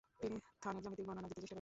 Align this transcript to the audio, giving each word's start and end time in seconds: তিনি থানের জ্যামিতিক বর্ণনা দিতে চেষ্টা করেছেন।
তিনি 0.21 0.35
থানের 0.63 0.81
জ্যামিতিক 0.83 1.05
বর্ণনা 1.07 1.21
দিতে 1.21 1.33
চেষ্টা 1.33 1.37
করেছেন। 1.37 1.49